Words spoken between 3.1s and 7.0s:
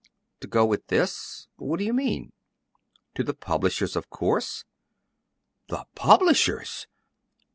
"To the publishers, of course." "The PUBLISHERS!"